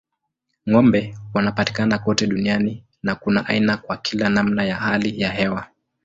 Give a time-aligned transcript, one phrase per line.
[0.69, 5.67] Ng'ombe wanapatikana kote duniani na kuna aina kwa kila namna ya hali ya hewa.